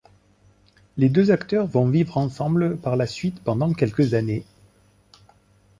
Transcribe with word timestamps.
Les 0.97 1.09
deux 1.09 1.29
acteurs 1.29 1.67
vont 1.67 1.87
vivre 1.87 2.17
ensemble 2.17 2.75
par 2.75 2.95
la 2.95 3.05
suite 3.05 3.39
pendant 3.43 3.71
quelques 3.71 4.15
années. 4.15 4.43